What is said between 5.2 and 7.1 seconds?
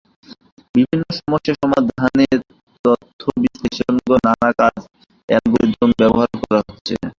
Algorithm ব্যবহার করা হচ্ছে।